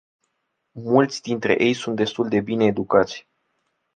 [0.77, 3.27] Mulți dintre ei sunt destul de bine educați.